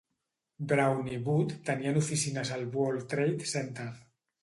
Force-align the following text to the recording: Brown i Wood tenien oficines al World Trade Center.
Brown 0.71 1.11
i 1.17 1.19
Wood 1.27 1.53
tenien 1.69 2.01
oficines 2.03 2.55
al 2.59 2.67
World 2.75 3.09
Trade 3.15 3.51
Center. 3.57 3.91